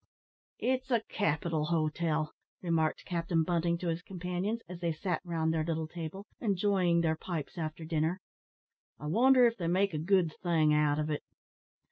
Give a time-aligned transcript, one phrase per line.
[0.57, 5.63] "It's a capital hotel," remarked Captain Bunting to his companions, as they sat round their
[5.63, 8.19] little table, enjoying their pipes after dinner;
[8.99, 11.21] "I wonder if they make a good thing out of it?"